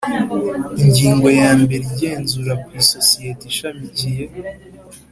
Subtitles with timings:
[0.81, 4.23] Ingingo ya mbere Igenzura ku isosiyete ishamikiye